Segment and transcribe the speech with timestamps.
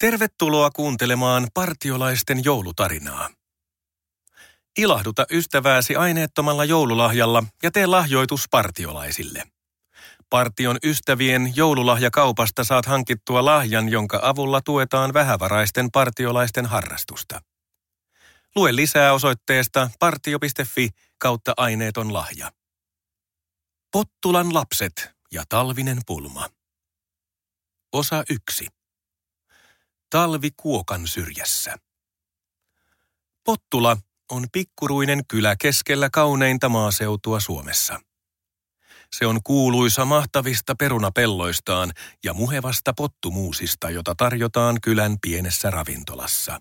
[0.00, 3.30] Tervetuloa kuuntelemaan partiolaisten joulutarinaa.
[4.78, 9.42] Ilahduta ystävääsi aineettomalla joululahjalla ja tee lahjoitus partiolaisille.
[10.30, 17.40] Partion ystävien joululahjakaupasta saat hankittua lahjan, jonka avulla tuetaan vähävaraisten partiolaisten harrastusta.
[18.56, 20.88] Lue lisää osoitteesta partio.fi
[21.18, 22.52] kautta aineeton lahja.
[23.92, 26.48] Pottulan lapset ja talvinen pulma.
[27.92, 28.75] Osa 1.
[30.10, 31.76] Talvi Kuokan syrjässä.
[33.44, 33.96] Pottula
[34.30, 38.00] on pikkuruinen kylä keskellä kauneinta maaseutua Suomessa.
[39.12, 41.92] Se on kuuluisa mahtavista perunapelloistaan
[42.24, 46.60] ja muhevasta pottumuusista, jota tarjotaan kylän pienessä ravintolassa.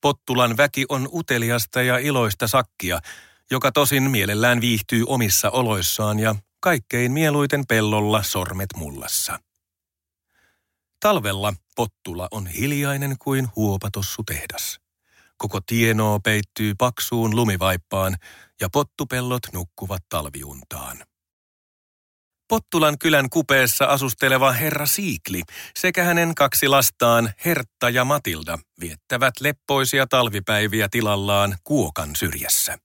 [0.00, 3.00] Pottulan väki on uteliasta ja iloista sakkia,
[3.50, 9.38] joka tosin mielellään viihtyy omissa oloissaan ja kaikkein mieluiten pellolla sormet mullassa.
[11.00, 14.80] Talvella Pottula on hiljainen kuin huopatossu tehdas.
[15.36, 18.16] Koko tienoo peittyy paksuun lumivaippaan
[18.60, 21.04] ja pottupellot nukkuvat talviuntaan.
[22.48, 25.42] Pottulan kylän kupeessa asusteleva herra Siikli
[25.76, 32.78] sekä hänen kaksi lastaan Hertta ja Matilda viettävät leppoisia talvipäiviä tilallaan Kuokan syrjässä.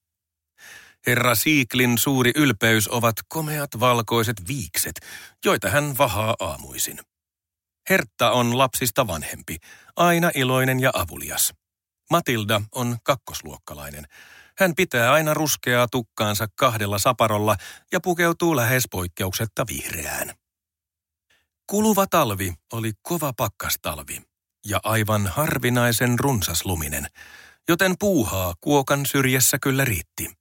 [1.07, 4.95] Herra Siiklin suuri ylpeys ovat komeat valkoiset viikset,
[5.45, 6.99] joita hän vahaa aamuisin.
[7.89, 9.57] Hertta on lapsista vanhempi,
[9.95, 11.53] aina iloinen ja avulias.
[12.11, 14.07] Matilda on kakkosluokkalainen.
[14.57, 17.55] Hän pitää aina ruskeaa tukkaansa kahdella saparolla
[17.91, 20.33] ja pukeutuu lähes poikkeuksetta vihreään.
[21.67, 24.21] Kuluva talvi oli kova pakkastalvi
[24.65, 27.07] ja aivan harvinaisen runsasluminen,
[27.69, 30.31] joten puuhaa kuokan syrjässä kyllä riitti.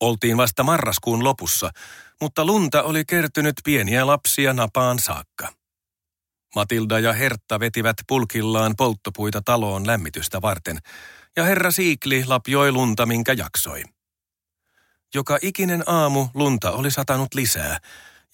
[0.00, 1.70] Oltiin vasta marraskuun lopussa,
[2.20, 5.59] mutta lunta oli kertynyt pieniä lapsia napaan saakka.
[6.54, 10.78] Matilda ja Hertta vetivät pulkillaan polttopuita taloon lämmitystä varten,
[11.36, 13.82] ja herra Siikli lapjoi lunta, minkä jaksoi.
[15.14, 17.78] Joka ikinen aamu lunta oli satanut lisää,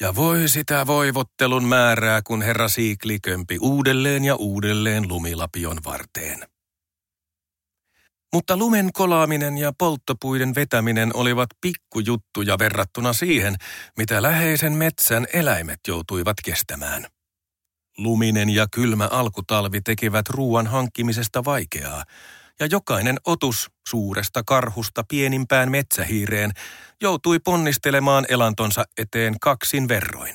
[0.00, 6.46] ja voi sitä voivottelun määrää, kun herra Siikli kömpi uudelleen ja uudelleen lumilapion varteen.
[8.32, 13.56] Mutta lumen kolaaminen ja polttopuiden vetäminen olivat pikkujuttuja verrattuna siihen,
[13.96, 17.06] mitä läheisen metsän eläimet joutuivat kestämään.
[17.98, 22.04] Luminen ja kylmä alkutalvi tekivät ruoan hankkimisesta vaikeaa,
[22.60, 26.50] ja jokainen otus suuresta karhusta pienimpään metsähiireen
[27.00, 30.34] joutui ponnistelemaan elantonsa eteen kaksin verroin.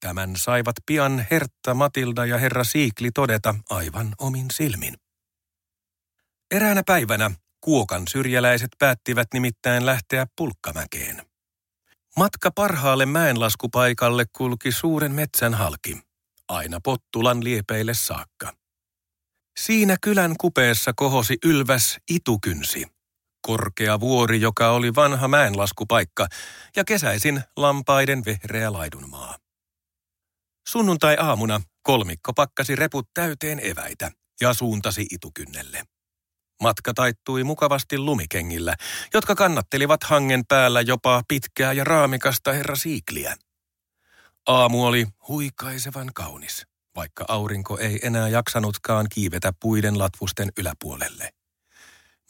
[0.00, 4.94] Tämän saivat pian Hertta, Matilda ja herra Siikli todeta aivan omin silmin.
[6.50, 7.30] Eräänä päivänä
[7.60, 11.22] Kuokan syrjäläiset päättivät nimittäin lähteä pulkkamäkeen.
[12.16, 16.05] Matka parhaalle mäenlaskupaikalle kulki suuren metsän halki
[16.48, 18.52] aina Pottulan liepeille saakka.
[19.60, 22.86] Siinä kylän kupeessa kohosi ylväs itukynsi,
[23.46, 26.26] korkea vuori, joka oli vanha mäenlaskupaikka
[26.76, 29.36] ja kesäisin lampaiden vehreä laidunmaa.
[30.68, 35.82] Sunnuntai-aamuna kolmikko pakkasi reput täyteen eväitä ja suuntasi itukynnelle.
[36.62, 38.74] Matka taittui mukavasti lumikengillä,
[39.14, 43.36] jotka kannattelivat hangen päällä jopa pitkää ja raamikasta herra Siikliä.
[44.46, 51.30] Aamu oli huikaisevan kaunis, vaikka aurinko ei enää jaksanutkaan kiivetä puiden latvusten yläpuolelle.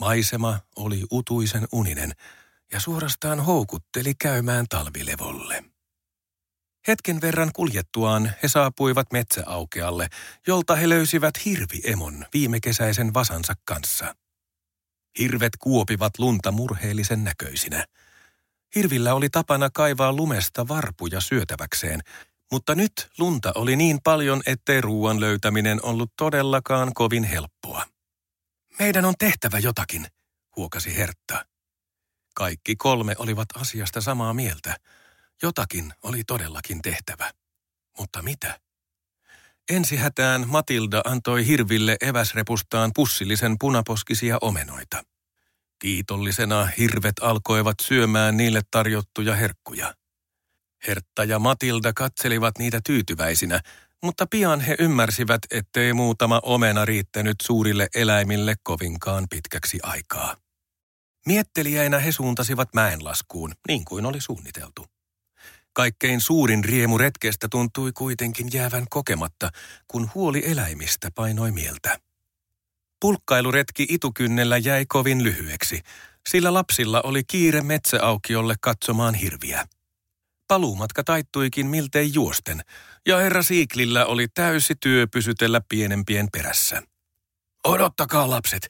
[0.01, 2.13] Maisema oli utuisen uninen
[2.73, 5.65] ja suorastaan houkutteli käymään talvilevolle.
[6.89, 10.09] Hetken verran kuljettuaan he saapuivat metsäaukealle,
[10.47, 14.15] jolta he löysivät hirviemon viime kesäisen vasansa kanssa.
[15.19, 17.85] Hirvet kuopivat lunta murheellisen näköisinä–
[18.77, 22.01] Hirvillä oli tapana kaivaa lumesta varpuja syötäväkseen,
[22.53, 27.83] mutta nyt lunta oli niin paljon, ettei ruoan löytäminen ollut todellakaan kovin helppoa.
[28.79, 30.07] Meidän on tehtävä jotakin,
[30.57, 31.47] huokasi Hertta.
[32.35, 34.77] Kaikki kolme olivat asiasta samaa mieltä.
[35.43, 37.31] Jotakin oli todellakin tehtävä.
[37.99, 38.61] Mutta mitä?
[39.71, 45.03] Ensi hätään Matilda antoi hirville eväsrepustaan pussillisen punaposkisia omenoita.
[45.79, 49.95] Kiitollisena hirvet alkoivat syömään niille tarjottuja herkkuja.
[50.87, 53.61] Hertta ja Matilda katselivat niitä tyytyväisinä,
[54.03, 60.37] mutta pian he ymmärsivät, ettei muutama omena riittänyt suurille eläimille kovinkaan pitkäksi aikaa.
[61.27, 64.87] Miettelijäinä he suuntasivat mäenlaskuun, niin kuin oli suunniteltu.
[65.73, 69.51] Kaikkein suurin riemu retkestä tuntui kuitenkin jäävän kokematta,
[69.89, 71.99] kun huoli eläimistä painoi mieltä.
[73.01, 75.81] Pulkkailuretki itukynnellä jäi kovin lyhyeksi,
[76.29, 79.67] sillä lapsilla oli kiire metsäaukiolle katsomaan hirviä.
[80.49, 82.61] Paluumatka taittuikin miltei juosten,
[83.07, 86.83] ja herra Siiklillä oli täysi työ pysytellä pienempien perässä.
[87.65, 88.69] Odottakaa lapset,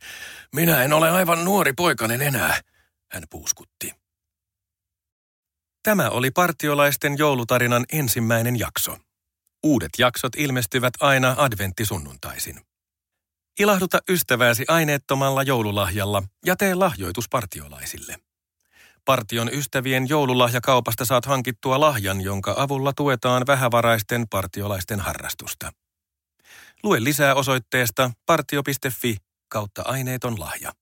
[0.55, 2.61] minä en ole aivan nuori poikanen enää,
[3.12, 3.93] hän puuskutti.
[5.82, 8.99] Tämä oli partiolaisten joulutarinan ensimmäinen jakso.
[9.62, 12.61] Uudet jaksot ilmestyvät aina adventtisunnuntaisin.
[13.58, 18.16] Ilahduta ystävääsi aineettomalla joululahjalla ja tee lahjoitus partiolaisille.
[19.04, 25.72] Partion ystävien joululahjakaupasta saat hankittua lahjan, jonka avulla tuetaan vähävaraisten partiolaisten harrastusta.
[26.82, 29.16] Lue lisää osoitteesta partio.fi
[29.48, 30.72] kautta aineeton lahja.